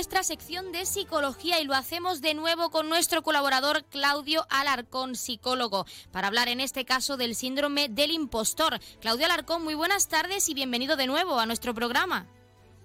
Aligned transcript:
nuestra 0.00 0.22
sección 0.22 0.72
de 0.72 0.86
psicología 0.86 1.60
y 1.60 1.64
lo 1.64 1.74
hacemos 1.74 2.22
de 2.22 2.32
nuevo 2.32 2.70
con 2.70 2.88
nuestro 2.88 3.20
colaborador 3.20 3.84
Claudio 3.84 4.46
Alarcón, 4.48 5.14
psicólogo, 5.14 5.84
para 6.10 6.28
hablar 6.28 6.48
en 6.48 6.60
este 6.60 6.86
caso 6.86 7.18
del 7.18 7.34
síndrome 7.34 7.90
del 7.90 8.10
impostor. 8.10 8.78
Claudio 9.02 9.26
Alarcón, 9.26 9.62
muy 9.62 9.74
buenas 9.74 10.08
tardes 10.08 10.48
y 10.48 10.54
bienvenido 10.54 10.96
de 10.96 11.06
nuevo 11.06 11.38
a 11.38 11.44
nuestro 11.44 11.74
programa. 11.74 12.26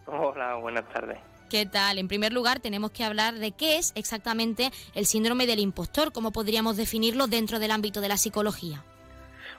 Hola, 0.07 0.55
buenas 0.55 0.91
tardes. 0.91 1.17
¿Qué 1.49 1.65
tal? 1.65 1.99
En 1.99 2.09
primer 2.09 2.33
lugar, 2.33 2.59
tenemos 2.59 2.91
que 2.91 3.06
hablar 3.06 3.36
de 3.36 3.54
qué 3.54 3.78
es 3.78 3.94
exactamente 3.96 4.74
el 4.94 5.06
síndrome 5.06 5.47
del 5.47 5.60
impostor, 5.60 6.12
cómo 6.12 6.32
podríamos 6.32 6.76
definirlo 6.76 7.28
dentro 7.28 7.60
del 7.60 7.72
ámbito 7.72 8.02
de 8.02 8.10
la 8.10 8.18
psicología. 8.18 8.84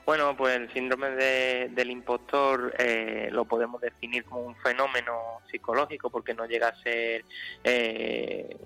Bueno, 0.07 0.37
pues 0.37 0.55
el 0.55 0.73
síndrome 0.73 1.11
del 1.11 1.91
impostor 1.91 2.73
eh, 2.79 3.29
lo 3.33 3.45
podemos 3.45 3.81
definir 3.81 4.25
como 4.25 4.43
un 4.43 4.55
fenómeno 4.55 5.41
psicológico 5.51 6.11
porque 6.11 6.33
no 6.33 6.47
llega 6.47 6.69
a 6.69 6.81
ser 6.81 7.25
eh, 7.65 8.57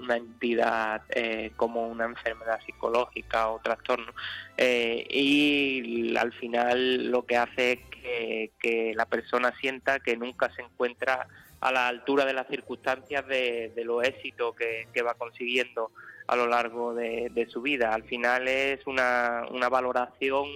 una 0.00 0.16
entidad 0.16 1.02
eh, 1.08 1.50
como 1.56 1.88
una 1.88 2.04
enfermedad 2.04 2.60
psicológica 2.64 3.48
o 3.48 3.58
trastorno. 3.58 4.12
y 4.56 6.16
al 6.16 6.32
final 6.34 7.10
lo 7.10 7.26
que 7.26 7.36
hace 7.36 7.72
es 7.72 8.50
que, 8.60 8.92
la 8.94 9.06
persona 9.06 9.52
sienta 9.60 9.98
que 9.98 10.16
nunca 10.16 10.54
se 10.54 10.62
encuentra 10.62 11.26
a 11.60 11.72
la 11.72 11.88
altura 11.88 12.24
de 12.24 12.32
las 12.32 12.46
circunstancias 12.46 13.26
de, 13.26 13.72
los 13.84 14.04
éxitos 14.04 14.54
que 14.54 15.02
va 15.02 15.14
consiguiendo 15.14 15.90
a 16.30 16.36
lo 16.36 16.46
largo 16.46 16.94
de, 16.94 17.48
su 17.52 17.60
vida. 17.60 17.92
Al 17.92 18.04
final 18.04 18.46
es 18.46 18.86
una, 18.86 19.42
una 19.50 19.68
valoración 19.68 20.46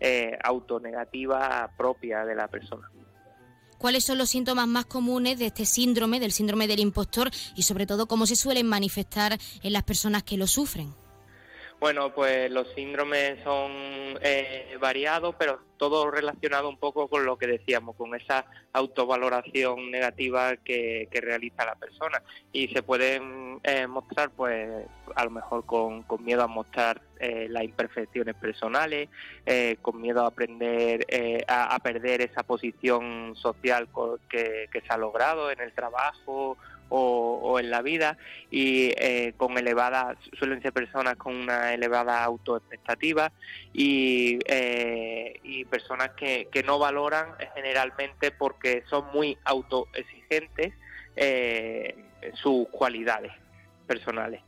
eh, 0.00 0.36
autonegativa 0.42 1.70
propia 1.76 2.24
de 2.24 2.34
la 2.34 2.48
persona. 2.48 2.90
¿Cuáles 3.78 4.04
son 4.04 4.18
los 4.18 4.28
síntomas 4.28 4.66
más 4.66 4.86
comunes 4.86 5.38
de 5.38 5.46
este 5.46 5.66
síndrome, 5.66 6.18
del 6.18 6.32
síndrome 6.32 6.66
del 6.66 6.80
impostor, 6.80 7.30
y 7.54 7.62
sobre 7.62 7.86
todo 7.86 8.06
cómo 8.06 8.26
se 8.26 8.34
suelen 8.34 8.66
manifestar 8.66 9.38
en 9.62 9.72
las 9.72 9.84
personas 9.84 10.24
que 10.24 10.36
lo 10.36 10.48
sufren? 10.48 10.92
Bueno, 11.80 12.12
pues 12.12 12.50
los 12.50 12.68
síndromes 12.74 13.42
son 13.42 13.72
eh, 14.20 14.76
variados, 14.78 15.34
pero 15.38 15.60
todo 15.78 16.10
relacionado 16.10 16.68
un 16.68 16.76
poco 16.76 17.08
con 17.08 17.24
lo 17.24 17.38
que 17.38 17.46
decíamos, 17.46 17.96
con 17.96 18.14
esa 18.14 18.44
autovaloración 18.74 19.90
negativa 19.90 20.56
que, 20.58 21.08
realiza 21.10 21.64
la 21.64 21.76
persona. 21.76 22.22
Y 22.52 22.68
se 22.68 22.82
pueden 22.82 23.60
eh, 23.64 23.86
mostrar, 23.86 24.28
pues, 24.28 24.68
a 25.16 25.24
lo 25.24 25.30
mejor 25.30 25.64
con, 25.64 26.04
miedo 26.22 26.42
a 26.42 26.48
mostrar 26.48 27.00
eh, 27.20 27.46
las 27.50 27.64
imperfecciones 27.64 28.34
personales, 28.34 29.08
con 29.82 30.00
miedo 30.00 30.24
a 30.24 30.28
aprender, 30.28 31.06
a, 31.48 31.78
perder 31.80 32.22
esa 32.22 32.42
posición 32.42 33.34
social 33.36 33.88
que, 34.28 34.68
que 34.72 34.80
se 34.80 34.86
ha 34.88 34.96
logrado 34.96 35.50
en 35.50 35.60
el 35.60 35.72
trabajo 35.72 36.56
o, 36.90 37.58
en 37.58 37.70
la 37.70 37.82
vida 37.82 38.18
y 38.50 38.92
eh, 38.96 39.32
con 39.36 39.56
elevadas, 39.56 40.18
suelen 40.38 40.60
ser 40.60 40.72
personas 40.72 41.16
con 41.16 41.34
una 41.34 41.72
elevada 41.72 42.22
autoexpectativa 42.22 43.32
y, 43.72 44.38
eh, 44.46 45.40
y 45.42 45.64
personas 45.64 46.10
que, 46.10 46.48
que 46.52 46.62
no 46.62 46.78
valoran 46.78 47.34
generalmente 47.54 48.30
porque 48.32 48.82
son 48.90 49.06
muy 49.12 49.38
autoexigentes 49.44 50.74
eh, 51.16 51.96
sus 52.34 52.68
cualidades 52.68 53.32
personales. 53.86 54.42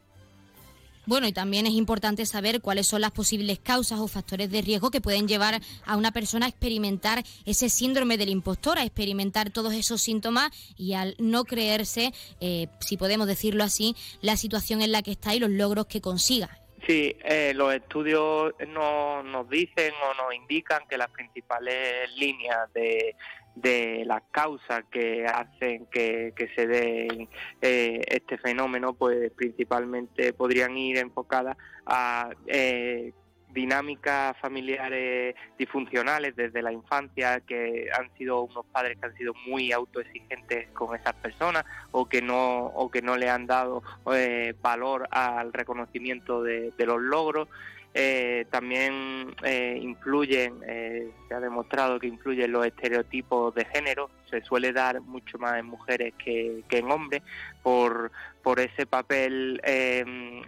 Bueno, 1.04 1.26
y 1.26 1.32
también 1.32 1.66
es 1.66 1.72
importante 1.72 2.24
saber 2.26 2.60
cuáles 2.60 2.86
son 2.86 3.00
las 3.00 3.10
posibles 3.10 3.58
causas 3.58 3.98
o 3.98 4.06
factores 4.06 4.50
de 4.50 4.62
riesgo 4.62 4.90
que 4.90 5.00
pueden 5.00 5.26
llevar 5.26 5.60
a 5.84 5.96
una 5.96 6.12
persona 6.12 6.46
a 6.46 6.48
experimentar 6.48 7.24
ese 7.44 7.68
síndrome 7.68 8.16
del 8.16 8.28
impostor, 8.28 8.78
a 8.78 8.84
experimentar 8.84 9.50
todos 9.50 9.74
esos 9.74 10.00
síntomas 10.00 10.50
y 10.76 10.94
al 10.94 11.16
no 11.18 11.44
creerse, 11.44 12.12
eh, 12.40 12.68
si 12.80 12.96
podemos 12.96 13.26
decirlo 13.26 13.64
así, 13.64 13.96
la 14.20 14.36
situación 14.36 14.80
en 14.80 14.92
la 14.92 15.02
que 15.02 15.10
está 15.10 15.34
y 15.34 15.40
los 15.40 15.50
logros 15.50 15.86
que 15.86 16.00
consiga. 16.00 16.58
Sí, 16.86 17.16
eh, 17.24 17.52
los 17.54 17.72
estudios 17.74 18.54
nos 18.68 19.48
dicen 19.48 19.92
o 20.02 20.14
nos 20.22 20.34
indican 20.34 20.82
que 20.88 20.98
las 20.98 21.10
principales 21.10 22.10
líneas 22.16 22.72
de, 22.72 23.14
de 23.54 24.04
las 24.06 24.22
causas 24.30 24.84
que 24.90 25.26
hacen 25.26 25.86
que, 25.86 26.32
se 26.54 26.66
dé 26.66 27.28
eh, 27.60 28.00
este 28.08 28.38
fenómeno, 28.38 28.94
pues 28.94 29.30
principalmente 29.32 30.32
podrían 30.32 30.76
ir 30.76 30.98
enfocadas 30.98 31.56
a 31.86 32.30
eh, 32.46 33.12
dinámicas 33.52 34.36
familiares 34.38 35.34
disfuncionales 35.58 36.34
desde 36.34 36.62
la 36.62 36.72
infancia, 36.72 37.40
que 37.40 37.88
han 37.92 38.10
sido 38.16 38.42
unos 38.42 38.64
padres 38.66 38.98
que 38.98 39.06
han 39.06 39.16
sido 39.16 39.34
muy 39.46 39.72
autoexigentes 39.72 40.70
con 40.70 40.96
esas 40.96 41.14
personas 41.14 41.64
o 41.90 42.08
que 42.08 42.22
no, 42.22 42.66
o 42.66 42.90
que 42.90 43.02
no 43.02 43.16
le 43.16 43.28
han 43.28 43.46
dado 43.46 43.82
eh, 44.14 44.54
valor 44.62 45.06
al 45.10 45.52
reconocimiento 45.52 46.42
de 46.42 46.72
los 46.78 47.00
logros. 47.00 47.48
Eh, 47.94 48.46
también 48.50 49.34
eh, 49.42 49.78
influyen, 49.80 50.62
eh, 51.02 51.12
se 51.28 51.34
ha 51.34 51.40
demostrado 51.40 51.98
que 51.98 52.06
influyen 52.06 52.52
los 52.52 52.66
estereotipos 52.66 53.54
de 53.54 53.64
género, 53.66 54.10
se 54.30 54.42
suele 54.42 54.72
dar 54.72 55.00
mucho 55.00 55.38
más 55.38 55.58
en 55.58 55.66
mujeres 55.66 56.14
que, 56.22 56.64
en 56.70 56.90
hombres 56.90 57.22
por, 57.62 58.10
por 58.42 58.60
ese 58.60 58.86
papel 58.86 59.60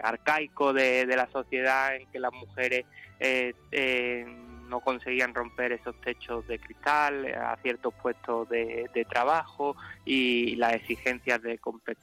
arcaico 0.01 0.73
de, 0.73 1.05
de, 1.05 1.15
la 1.15 1.29
sociedad 1.31 1.95
en 1.95 2.07
que 2.07 2.19
las 2.19 2.33
mujeres 2.33 2.85
no 4.69 4.79
conseguían 4.81 5.33
romper 5.33 5.71
esos 5.71 5.99
techos 6.01 6.47
de 6.47 6.59
cristal 6.59 7.25
a 7.33 7.57
ciertos 7.61 7.93
puestos 7.95 8.49
de, 8.49 9.05
trabajo 9.09 9.75
y 10.03 10.55
las 10.55 10.73
exigencias 10.73 11.41
de, 11.41 11.59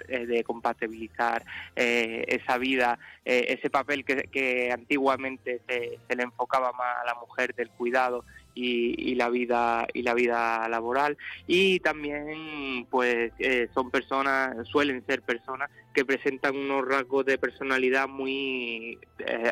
eh, 0.09 0.27
de 0.27 0.45
compatibilizar 0.45 1.43
eh, 1.75 2.25
esa 2.29 2.59
vida, 2.59 2.99
eh, 3.25 3.47
ese 3.49 3.71
papel 3.71 4.05
que, 4.05 4.71
antiguamente 4.73 5.61
se, 5.67 5.99
le 6.15 6.23
enfocaba 6.23 6.73
más 6.73 6.99
a 7.03 7.05
la 7.05 7.15
mujer 7.15 7.55
del 7.55 7.71
cuidado 7.71 8.25
y, 8.55 9.15
la 9.15 9.29
vida 9.29 9.87
y 9.93 10.03
la 10.03 10.15
vida 10.15 10.69
laboral 10.69 11.17
y 11.47 11.81
también 11.81 12.87
pues 12.91 13.33
son 13.75 13.91
personas 13.91 14.57
suelen 14.69 15.05
ser 15.07 15.23
personas 15.23 15.71
que 15.95 16.05
presentan 16.05 16.57
unos 16.57 16.87
rasgos 16.87 17.25
de 17.27 17.39
personalidad 17.39 18.09
muy 18.09 18.99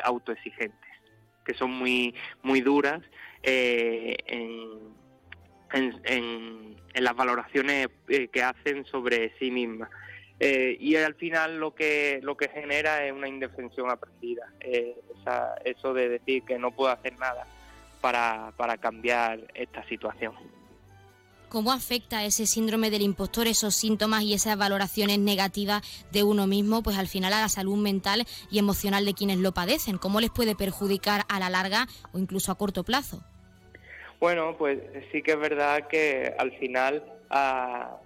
autoexigentes 0.03 0.91
que 1.45 1.53
son 1.53 1.71
muy, 1.71 2.13
muy 2.43 2.61
duras 2.61 3.01
eh, 3.43 4.15
en, 4.27 4.93
en, 5.73 6.75
las 6.95 7.15
valoraciones 7.15 7.87
eh, 8.09 8.27
que 8.27 8.43
hacen 8.43 8.85
sobre 8.85 9.33
sí 9.39 9.51
mismas. 9.51 9.89
Eh, 10.39 10.75
y 10.79 10.95
al 10.95 11.15
final 11.15 11.59
lo 11.59 11.75
que 11.75 12.19
lo 12.23 12.35
que 12.35 12.49
genera 12.49 13.05
es 13.05 13.13
una 13.13 13.27
indefensión 13.27 13.91
aprendida, 13.91 14.51
eso 15.63 15.93
de 15.93 16.09
decir 16.09 16.43
que 16.43 16.57
no 16.57 16.71
puedo 16.71 16.91
hacer 16.91 17.17
nada 17.19 17.45
para, 18.01 18.53
para 18.57 18.77
cambiar 18.77 19.39
esta 19.53 19.87
situación. 19.87 20.33
¿Cómo 21.51 21.73
afecta 21.73 22.23
ese 22.23 22.45
síndrome 22.45 22.89
del 22.89 23.01
impostor, 23.01 23.45
esos 23.45 23.75
síntomas 23.75 24.23
y 24.23 24.33
esas 24.33 24.57
valoraciones 24.57 25.19
negativas 25.19 25.81
de 26.09 26.23
uno 26.23 26.47
mismo, 26.47 26.81
pues 26.81 26.97
al 26.97 27.09
final 27.09 27.33
a 27.33 27.41
la 27.41 27.49
salud 27.49 27.75
mental 27.75 28.25
y 28.49 28.57
emocional 28.57 29.03
de 29.03 29.13
quienes 29.13 29.37
lo 29.37 29.51
padecen? 29.51 29.97
¿Cómo 29.97 30.21
les 30.21 30.29
puede 30.29 30.55
perjudicar 30.55 31.23
a 31.27 31.39
la 31.39 31.49
larga 31.49 31.87
o 32.13 32.19
incluso 32.19 32.53
a 32.53 32.55
corto 32.57 32.85
plazo? 32.85 33.21
Bueno, 34.21 34.55
pues 34.57 34.79
sí 35.11 35.21
que 35.21 35.31
es 35.31 35.39
verdad 35.39 35.89
que 35.89 36.33
al 36.39 36.53
final 36.57 37.03
ah, 37.29 37.97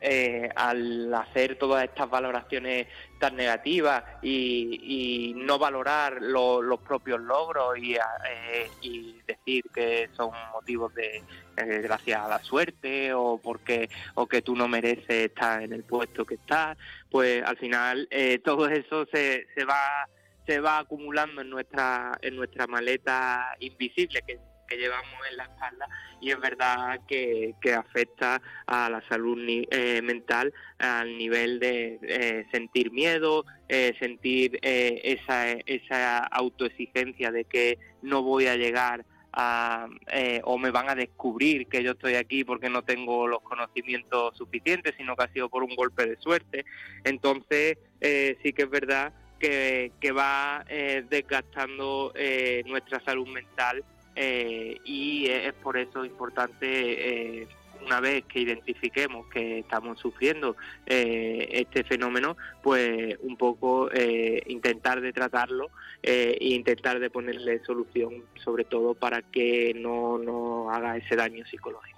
eh, 0.00 0.48
al 0.54 1.12
hacer 1.12 1.56
todas 1.56 1.84
estas 1.84 2.08
valoraciones 2.08 2.86
tan 3.18 3.36
negativas 3.36 4.04
y, 4.22 5.34
no 5.36 5.58
valorar 5.58 6.20
los 6.20 6.80
propios 6.80 7.20
logros 7.20 7.76
eh, 7.78 8.70
y, 8.80 9.16
decir 9.26 9.64
que 9.74 10.08
son 10.16 10.30
motivos 10.52 10.94
de 10.94 11.22
eh, 11.56 12.14
a 12.14 12.28
la 12.28 12.38
suerte 12.42 13.12
o 13.12 13.40
porque 13.42 13.88
o 14.14 14.26
que 14.26 14.42
tú 14.42 14.54
no 14.54 14.68
mereces 14.68 15.26
estar 15.26 15.62
en 15.62 15.72
el 15.72 15.84
puesto 15.84 16.24
que 16.24 16.34
estás, 16.34 16.78
pues 17.10 17.42
al 17.44 17.56
final 17.56 18.08
todo 18.44 18.68
eso 18.68 19.06
se, 19.12 19.46
se 19.54 19.64
va 19.64 20.08
se 20.46 20.60
va 20.60 20.78
acumulando 20.78 21.42
en 21.42 21.50
nuestra 21.50 22.18
en 22.22 22.36
nuestra 22.36 22.66
maleta 22.66 23.54
invisible 23.60 24.22
que 24.26 24.38
que 24.68 24.76
llevamos 24.76 25.18
en 25.30 25.36
la 25.36 25.44
espalda 25.44 25.88
y 26.20 26.30
es 26.30 26.40
verdad 26.40 27.00
que, 27.06 27.54
afecta 27.76 28.40
a 28.66 28.88
la 28.88 29.06
salud 29.08 29.38
eh, 29.70 30.00
mental 30.02 30.52
al 30.78 31.16
nivel 31.16 31.60
de 31.60 31.98
eh, 32.02 32.46
sentir 32.50 32.90
miedo, 32.90 33.44
eh, 33.68 33.94
sentir 33.98 34.58
esa, 34.62 35.52
esa 35.52 36.18
autoexigencia 36.18 37.30
de 37.30 37.44
que 37.44 37.78
no 38.02 38.22
voy 38.22 38.46
a 38.46 38.56
llegar 38.56 39.04
a, 39.32 39.86
o 40.44 40.58
me 40.58 40.70
van 40.70 40.88
a 40.88 40.94
descubrir 40.94 41.66
que 41.68 41.82
yo 41.82 41.92
estoy 41.92 42.14
aquí 42.14 42.42
porque 42.42 42.70
no 42.70 42.82
tengo 42.82 43.28
los 43.28 43.42
conocimientos 43.42 44.36
suficientes, 44.36 44.94
sino 44.96 45.14
que 45.14 45.24
ha 45.24 45.32
sido 45.32 45.48
por 45.48 45.62
un 45.62 45.76
golpe 45.76 46.06
de 46.06 46.16
suerte. 46.16 46.64
Entonces, 47.04 47.78
sí 48.00 48.52
que 48.52 48.62
es 48.62 48.70
verdad 48.70 49.12
que, 49.38 49.92
que 50.00 50.10
va 50.10 50.64
desgastando 51.08 52.12
nuestra 52.66 53.00
salud 53.04 53.28
mental 53.28 53.84
eh, 54.20 54.80
y 54.84 55.28
es 55.28 55.52
por 55.54 55.76
eso 55.76 56.04
importante 56.04 56.66
eh, 57.42 57.48
una 57.86 58.00
vez 58.00 58.24
que 58.24 58.40
identifiquemos 58.40 59.28
que 59.28 59.60
estamos 59.60 60.00
sufriendo 60.00 60.56
eh, 60.86 61.48
este 61.52 61.84
fenómeno, 61.84 62.36
pues 62.60 63.16
un 63.20 63.36
poco 63.36 63.88
intentar 64.46 65.00
de 65.00 65.12
tratarlo 65.12 65.70
e 66.02 66.36
intentar 66.40 66.98
de 66.98 67.10
ponerle 67.10 67.64
solución, 67.64 68.24
sobre 68.42 68.64
todo 68.64 68.94
para 68.94 69.22
que 69.22 69.72
no 69.74 70.68
haga 70.70 70.96
ese 70.96 71.14
daño 71.14 71.46
psicológico. 71.46 71.97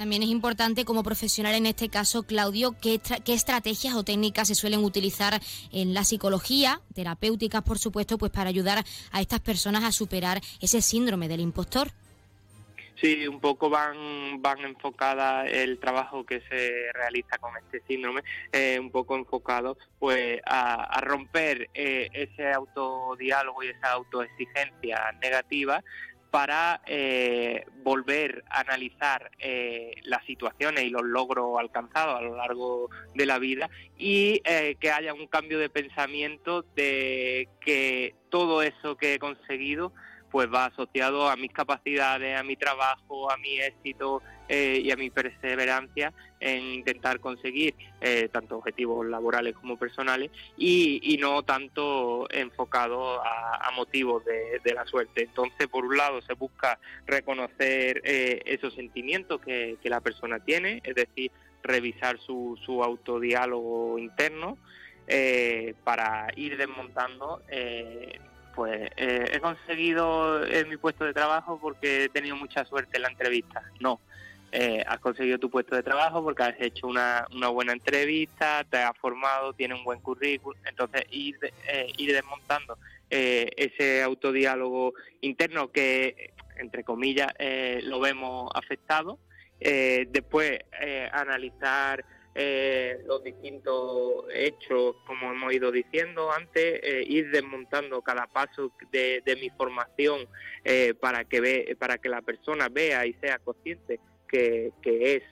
También 0.00 0.22
es 0.22 0.30
importante 0.30 0.86
como 0.86 1.02
profesional 1.02 1.54
en 1.54 1.66
este 1.66 1.90
caso, 1.90 2.22
Claudio, 2.22 2.74
qué, 2.80 3.02
estrategias 3.26 3.94
o 3.94 4.02
técnicas 4.02 4.48
se 4.48 4.54
suelen 4.54 4.82
utilizar 4.82 5.38
en 5.72 5.92
la 5.92 6.04
psicología, 6.04 6.80
terapéuticas 6.94 7.60
por 7.60 7.78
supuesto, 7.78 8.16
pues 8.16 8.32
para 8.32 8.48
ayudar 8.48 8.82
a 9.12 9.20
estas 9.20 9.40
personas 9.40 9.84
a 9.84 9.92
superar 9.92 10.40
ese 10.62 10.80
síndrome 10.80 11.28
del 11.28 11.40
impostor. 11.40 11.88
Sí, 12.98 13.28
un 13.28 13.40
poco 13.40 13.68
van 13.68 14.40
van 14.40 14.60
enfocada 14.60 15.46
el 15.46 15.78
trabajo 15.78 16.24
que 16.24 16.40
se 16.48 16.92
realiza 16.94 17.36
con 17.36 17.52
este 17.58 17.82
síndrome, 17.86 18.22
eh, 18.52 18.78
un 18.80 18.90
poco 18.90 19.16
enfocado 19.16 19.76
pues 19.98 20.40
a, 20.46 20.98
romper 21.02 21.68
eh, 21.74 22.08
ese 22.12 22.50
autodiálogo 22.52 23.62
y 23.62 23.68
esa 23.68 23.92
autoexigencia 23.92 25.12
negativa 25.20 25.82
para 26.30 26.80
eh, 26.86 27.66
volver 27.82 28.44
a 28.48 28.60
analizar 28.60 29.30
eh, 29.38 29.94
las 30.04 30.24
situaciones 30.24 30.84
y 30.84 30.90
los 30.90 31.02
logros 31.02 31.58
alcanzados 31.58 32.18
a 32.18 32.22
lo 32.22 32.36
largo 32.36 32.88
de 33.14 33.26
la 33.26 33.38
vida 33.38 33.68
y 33.98 34.40
eh, 34.44 34.76
que 34.80 34.90
haya 34.90 35.12
un 35.12 35.26
cambio 35.26 35.58
de 35.58 35.68
pensamiento 35.68 36.62
de 36.74 37.48
que 37.60 38.14
todo 38.28 38.62
eso 38.62 38.96
que 38.96 39.14
he 39.14 39.18
conseguido 39.18 39.92
pues 40.30 40.48
va 40.52 40.66
asociado 40.66 41.28
a 41.28 41.36
mis 41.36 41.52
capacidades, 41.52 42.38
a 42.38 42.42
mi 42.42 42.56
trabajo, 42.56 43.30
a 43.30 43.36
mi 43.36 43.60
éxito 43.60 44.22
eh, 44.48 44.80
y 44.82 44.90
a 44.90 44.96
mi 44.96 45.10
perseverancia 45.10 46.12
en 46.38 46.62
intentar 46.62 47.20
conseguir 47.20 47.74
eh, 48.00 48.28
tanto 48.32 48.58
objetivos 48.58 49.06
laborales 49.06 49.54
como 49.54 49.76
personales 49.76 50.30
y, 50.56 51.18
no 51.20 51.42
tanto 51.42 52.26
enfocado 52.30 53.20
a, 53.22 53.70
motivos 53.76 54.24
de, 54.24 54.74
la 54.74 54.84
suerte. 54.86 55.24
Entonces, 55.24 55.68
por 55.68 55.84
un 55.84 55.96
lado, 55.96 56.20
se 56.22 56.34
busca 56.34 56.78
reconocer 57.06 58.00
eh, 58.04 58.42
esos 58.46 58.74
sentimientos 58.74 59.40
que, 59.40 59.78
la 59.84 60.00
persona 60.00 60.38
tiene, 60.40 60.80
es 60.84 60.94
decir, 60.94 61.30
revisar 61.62 62.18
su, 62.18 62.58
su 62.64 62.82
autodiálogo 62.82 63.98
interno. 63.98 64.56
para 65.84 66.28
ir 66.36 66.56
desmontando 66.56 67.42
pues 68.54 68.90
eh, 68.96 69.30
he 69.32 69.40
conseguido 69.40 70.44
en 70.44 70.68
mi 70.68 70.76
puesto 70.76 71.04
de 71.04 71.12
trabajo 71.12 71.58
porque 71.60 72.04
he 72.04 72.08
tenido 72.08 72.36
mucha 72.36 72.64
suerte 72.64 72.96
en 72.96 73.02
la 73.02 73.08
entrevista. 73.08 73.62
No, 73.80 74.00
eh, 74.52 74.82
has 74.86 74.98
conseguido 74.98 75.38
tu 75.38 75.50
puesto 75.50 75.76
de 75.76 75.82
trabajo 75.82 76.22
porque 76.22 76.42
has 76.42 76.60
hecho 76.60 76.86
una, 76.86 77.26
una 77.34 77.48
buena 77.48 77.72
entrevista, 77.72 78.64
te 78.68 78.78
has 78.78 78.96
formado, 78.98 79.52
tienes 79.52 79.78
un 79.78 79.84
buen 79.84 80.00
currículum. 80.00 80.60
Entonces, 80.66 81.04
ir, 81.10 81.38
eh, 81.68 81.92
ir 81.96 82.12
desmontando 82.12 82.78
ese 83.08 84.04
autodiálogo 84.04 84.94
interno 85.20 85.72
que, 85.72 86.32
entre 86.58 86.84
comillas, 86.84 87.32
lo 87.82 87.98
vemos 87.98 88.48
afectado. 88.54 89.18
después, 89.58 90.60
analizar 91.10 92.04
eh, 92.34 93.00
los 93.06 93.24
distintos 93.24 94.24
hechos, 94.32 94.94
como 95.04 95.32
hemos 95.32 95.52
ido 95.52 95.72
diciendo 95.72 96.30
antes, 96.30 96.80
eh, 96.82 97.04
ir 97.06 97.30
desmontando 97.30 98.02
cada 98.02 98.28
paso 98.28 98.70
de, 98.92 99.22
mi 99.40 99.50
formación 99.50 100.28
eh, 100.64 100.94
para 100.94 101.24
que 101.24 101.40
ve, 101.40 101.76
para 101.78 101.98
que 101.98 102.08
la 102.08 102.22
persona 102.22 102.68
vea 102.68 103.04
y 103.04 103.14
sea 103.14 103.38
consciente 103.40 103.98
que, 104.28 104.72
es 104.82 105.22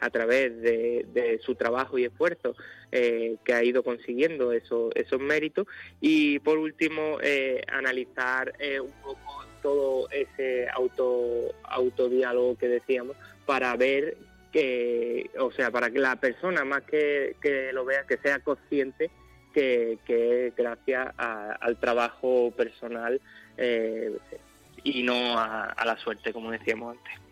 a 0.00 0.10
través 0.10 0.60
de, 0.62 1.40
su 1.42 1.54
trabajo 1.54 1.96
y 1.98 2.04
esfuerzo 2.04 2.54
que 2.90 3.52
ha 3.52 3.62
ido 3.62 3.82
consiguiendo 3.84 4.52
esos, 4.52 4.92
esos 4.94 5.20
méritos. 5.20 5.66
Y 6.00 6.38
por 6.40 6.58
último 6.58 7.18
analizar 7.68 8.52
un 8.82 8.92
poco 9.02 9.44
todo 9.62 10.08
ese 10.10 10.68
auto 10.70 11.54
autodiálogo 11.64 12.56
que 12.56 12.68
decíamos 12.68 13.16
para 13.46 13.76
ver 13.76 14.16
que, 14.52 15.30
o 15.38 15.50
sea, 15.52 15.70
para 15.70 15.90
que 15.90 15.98
la 15.98 16.16
persona 16.16 16.64
más 16.64 16.82
que, 16.82 17.36
que 17.40 17.72
lo 17.72 17.84
vea, 17.84 18.04
que 18.06 18.18
sea 18.18 18.40
consciente 18.40 19.10
que, 19.54 19.98
que 20.04 20.52
gracias 20.56 21.12
al 21.16 21.78
trabajo 21.78 22.52
personal 22.52 23.20
eh, 23.56 24.16
y 24.84 25.02
no 25.02 25.38
a 25.38 25.84
la 25.84 25.96
suerte, 25.98 26.32
como 26.32 26.50
decíamos 26.50 26.96
antes. 26.96 27.29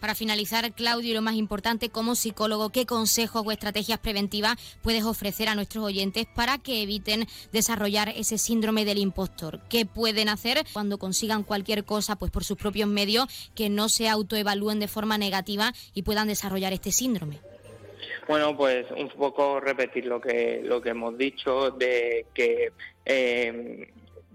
Para 0.00 0.14
finalizar, 0.14 0.72
Claudio, 0.72 1.10
y 1.10 1.14
lo 1.14 1.22
más 1.22 1.34
importante, 1.34 1.88
como 1.88 2.14
psicólogo, 2.14 2.70
¿qué 2.70 2.86
consejos 2.86 3.42
o 3.44 3.50
estrategias 3.50 3.98
preventivas 3.98 4.56
puedes 4.80 5.04
ofrecer 5.04 5.48
a 5.48 5.56
nuestros 5.56 5.84
oyentes 5.84 6.26
para 6.34 6.58
que 6.58 6.82
eviten 6.82 7.26
desarrollar 7.52 8.10
ese 8.10 8.38
síndrome 8.38 8.84
del 8.84 8.98
impostor? 8.98 9.60
¿Qué 9.68 9.86
pueden 9.86 10.28
hacer 10.28 10.64
cuando 10.72 10.98
consigan 10.98 11.42
cualquier 11.42 11.84
cosa 11.84 12.16
pues 12.16 12.30
por 12.30 12.44
sus 12.44 12.56
propios 12.56 12.88
medios 12.88 13.26
que 13.56 13.70
no 13.70 13.88
se 13.88 14.08
autoevalúen 14.08 14.78
de 14.78 14.86
forma 14.86 15.18
negativa 15.18 15.72
y 15.94 16.02
puedan 16.02 16.28
desarrollar 16.28 16.72
este 16.72 16.92
síndrome? 16.92 17.40
Bueno, 18.28 18.56
pues 18.56 18.86
un 18.96 19.08
poco 19.08 19.58
repetir 19.58 20.04
lo 20.04 20.20
que 20.20 20.60
lo 20.62 20.80
que 20.80 20.90
hemos 20.90 21.16
dicho 21.16 21.70
de 21.70 22.26
que 22.34 22.72
eh, 23.04 23.88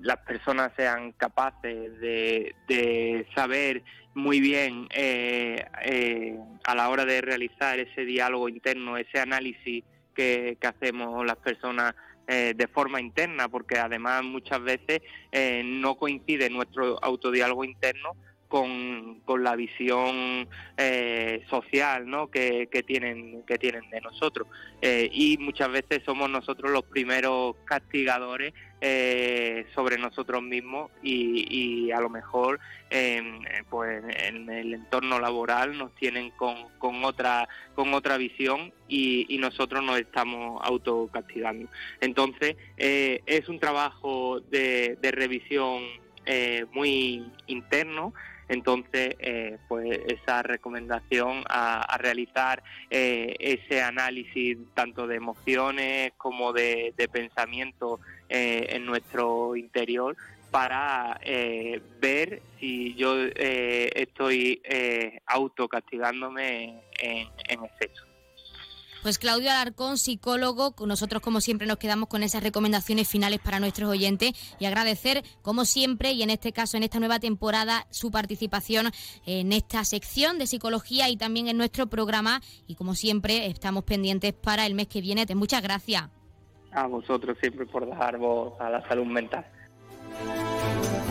las 0.03 0.17
personas 0.17 0.71
sean 0.75 1.13
capaces 1.13 1.99
de, 1.99 3.25
saber 3.33 3.83
muy 4.13 4.39
bien 4.41 4.87
eh, 4.91 5.65
eh, 5.85 6.37
a 6.65 6.75
la 6.75 6.89
hora 6.89 7.05
de 7.05 7.21
realizar 7.21 7.79
ese 7.79 8.05
diálogo 8.05 8.49
interno, 8.49 8.97
ese 8.97 9.19
análisis 9.19 9.83
que, 10.13 10.57
hacemos 10.61 11.25
las 11.25 11.37
personas 11.37 11.95
eh, 12.27 12.53
de 12.55 12.67
forma 12.67 12.99
interna, 12.99 13.47
porque 13.47 13.79
además 13.79 14.23
muchas 14.23 14.61
veces 14.61 15.01
no 15.63 15.95
coincide 15.95 16.49
nuestro 16.49 17.03
autodiálogo 17.03 17.63
interno 17.63 18.15
con, 18.53 19.21
con 19.25 19.43
la 19.43 19.55
visión 19.55 20.47
eh, 20.77 21.43
social 21.49 22.07
¿no? 22.07 22.29
que, 22.29 22.67
tienen, 22.85 23.41
que 23.47 23.57
tienen 23.57 23.89
de 23.89 23.99
nosotros. 23.99 24.47
Eh, 24.79 25.09
y 25.11 25.39
muchas 25.39 25.71
veces 25.71 26.03
somos 26.05 26.29
nosotros 26.29 26.69
los 26.69 26.83
primeros 26.83 27.55
castigadores 27.65 28.53
eh, 28.79 29.65
sobre 29.73 29.97
nosotros 29.97 30.43
mismos 30.43 30.91
y, 31.01 31.47
y 31.49 31.91
a 31.91 31.99
lo 31.99 32.09
mejor 32.09 32.59
pues 33.71 34.03
en 34.19 34.47
el 34.47 34.75
entorno 34.75 35.19
laboral 35.19 35.75
nos 35.75 35.95
tienen 35.95 36.29
con, 36.29 36.55
con, 36.77 37.03
otra, 37.05 37.49
con 37.73 37.91
otra 37.95 38.17
visión 38.17 38.71
y, 38.87 39.25
y 39.33 39.39
nosotros 39.39 39.83
nos 39.83 39.97
estamos 39.99 40.61
autocastigando. 40.63 41.71
Entonces 42.01 42.55
es 42.77 43.49
un 43.49 43.59
trabajo 43.59 44.41
de, 44.41 44.95
de 45.01 45.09
revisión 45.11 45.81
muy 46.71 47.25
interno 47.47 48.13
entonces, 48.49 49.15
eh, 49.19 49.57
pues 49.67 49.99
esa 50.07 50.43
recomendación 50.43 51.43
a, 51.49 51.97
realizar 51.97 52.63
eh, 52.89 53.35
ese 53.39 53.81
análisis 53.81 54.57
tanto 54.73 55.07
de 55.07 55.15
emociones 55.15 56.13
como 56.17 56.51
de, 56.53 56.93
pensamiento 57.11 57.99
eh, 58.29 58.67
en 58.69 58.85
nuestro 58.85 59.55
interior 59.55 60.15
para 60.51 61.19
ver 61.99 62.41
si 62.59 62.93
yo 62.93 63.15
estoy 63.35 64.61
autocastigándome 65.25 66.81
en, 66.99 67.27
en 67.47 67.63
exceso. 67.63 68.12
Pues 69.03 69.19
Claudio 69.19 69.51
Alarcón, 69.51 69.97
psicólogo, 69.97 70.73
nosotros 70.87 71.21
como 71.21 71.41
siempre 71.41 71.67
nos 71.67 71.75
quedamos 71.75 72.07
con 72.07 72.23
esas 72.23 72.41
recomendaciones 72.41 73.05
finales 73.05 73.41
para 73.41 73.59
nuestros 73.59 73.89
oyentes 73.89 74.31
y 74.59 74.65
agradecer 74.65 75.23
como 75.41 75.65
siempre 75.65 76.13
y 76.13 76.23
en 76.23 76.29
este 76.29 76.53
caso 76.53 76.77
en 76.77 76.83
esta 76.83 76.99
nueva 76.99 77.19
temporada 77.19 77.85
su 77.89 78.11
participación 78.11 78.91
en 79.25 79.51
esta 79.51 79.83
sección 79.83 80.39
de 80.39 80.47
psicología 80.47 81.09
y 81.09 81.17
también 81.17 81.49
en 81.49 81.57
nuestro 81.57 81.87
programa 81.87 82.39
y 82.65 82.75
como 82.75 82.95
siempre 82.95 83.47
estamos 83.47 83.83
pendientes 83.83 84.31
para 84.31 84.65
el 84.65 84.73
mes 84.73 84.87
que 84.87 85.01
viene. 85.01 85.25
Muchas 85.35 85.61
gracias. 85.61 86.09
A 86.71 86.87
vosotros 86.87 87.37
siempre 87.41 87.65
por 87.65 87.85
dar 87.85 88.17
voz 88.17 88.53
a 88.61 88.69
la 88.69 88.87
salud 88.87 89.05
mental. 89.05 89.45